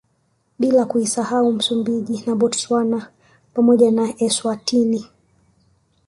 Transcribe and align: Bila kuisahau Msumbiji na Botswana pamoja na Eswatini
Bila 0.59 0.85
kuisahau 0.85 1.51
Msumbiji 1.53 2.23
na 2.27 2.35
Botswana 2.35 3.11
pamoja 3.53 3.91
na 3.91 4.13
Eswatini 4.17 5.05